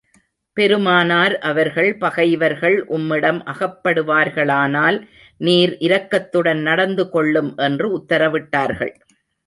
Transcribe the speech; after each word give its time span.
பெருமானார் 0.57 1.37
அவர்கள், 1.39 1.97
பகைவர்கள் 1.97 2.77
உம்மிடம் 2.87 3.41
அகப்படுவார்களானால், 3.45 4.97
நீர் 5.41 5.77
இரக்கத்துடன் 5.79 6.61
நடந்து 6.61 7.09
கொள்ளும் 7.09 7.57
என்று 7.57 7.87
உத்தரவிட்டார்கள். 7.97 8.93